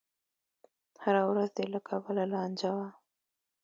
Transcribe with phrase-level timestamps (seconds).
[1.03, 2.89] هره ورځ دې له کبله لانجه وي.